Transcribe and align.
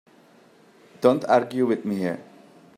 Don't 0.99 1.23
argue 1.25 1.67
with 1.67 1.85
me 1.85 1.97
here. 1.97 2.23